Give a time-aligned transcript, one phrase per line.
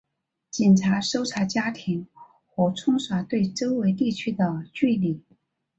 [0.49, 2.07] 警察搜查家庭
[2.47, 5.21] 和冲刷对周围地区的距离。